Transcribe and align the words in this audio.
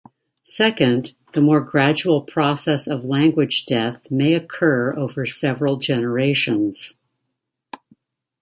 Second, 0.41 1.13
the 1.33 1.41
more 1.41 1.61
gradual 1.61 2.23
process 2.23 2.87
of 2.87 3.05
language 3.05 3.67
death 3.67 4.09
may 4.09 4.33
occur 4.33 4.95
over 4.97 5.27
several 5.27 5.77
generations. 5.77 6.95